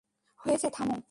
হয়েছে, 0.39 0.67
থামো। 0.69 0.95